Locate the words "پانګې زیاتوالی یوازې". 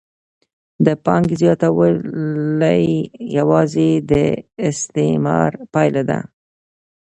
1.05-3.89